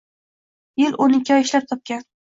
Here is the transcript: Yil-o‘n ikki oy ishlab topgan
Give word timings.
Yil-o‘n 0.83 1.13
ikki 1.19 1.37
oy 1.37 1.45
ishlab 1.47 1.69
topgan 1.73 2.07